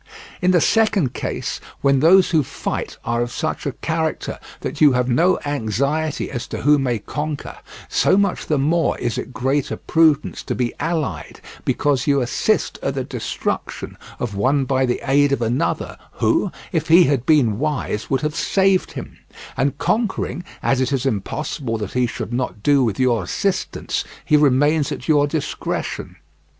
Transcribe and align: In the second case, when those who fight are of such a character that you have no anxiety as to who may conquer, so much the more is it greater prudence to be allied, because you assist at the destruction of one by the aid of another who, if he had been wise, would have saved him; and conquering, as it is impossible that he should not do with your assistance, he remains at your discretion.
In 0.41 0.49
the 0.49 0.61
second 0.61 1.13
case, 1.13 1.61
when 1.81 1.99
those 1.99 2.31
who 2.31 2.41
fight 2.41 2.97
are 3.05 3.21
of 3.21 3.31
such 3.31 3.67
a 3.67 3.71
character 3.71 4.39
that 4.61 4.81
you 4.81 4.93
have 4.93 5.07
no 5.07 5.37
anxiety 5.45 6.31
as 6.31 6.47
to 6.47 6.63
who 6.63 6.79
may 6.79 6.97
conquer, 6.97 7.59
so 7.87 8.17
much 8.17 8.47
the 8.47 8.57
more 8.57 8.97
is 8.97 9.19
it 9.19 9.31
greater 9.31 9.77
prudence 9.77 10.41
to 10.41 10.55
be 10.55 10.73
allied, 10.79 11.39
because 11.65 12.07
you 12.07 12.19
assist 12.19 12.79
at 12.81 12.95
the 12.95 13.03
destruction 13.03 13.95
of 14.19 14.33
one 14.33 14.65
by 14.65 14.87
the 14.87 15.01
aid 15.05 15.31
of 15.31 15.41
another 15.43 15.97
who, 16.13 16.51
if 16.71 16.87
he 16.87 17.03
had 17.03 17.23
been 17.27 17.59
wise, 17.59 18.09
would 18.09 18.21
have 18.21 18.33
saved 18.35 18.93
him; 18.93 19.19
and 19.55 19.77
conquering, 19.77 20.43
as 20.63 20.81
it 20.81 20.91
is 20.91 21.05
impossible 21.05 21.77
that 21.77 21.93
he 21.93 22.07
should 22.07 22.33
not 22.33 22.63
do 22.63 22.83
with 22.83 22.99
your 22.99 23.21
assistance, 23.21 24.03
he 24.25 24.35
remains 24.35 24.91
at 24.91 25.07
your 25.07 25.27
discretion. 25.27 26.15